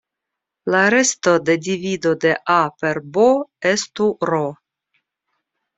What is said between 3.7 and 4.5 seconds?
estu "r".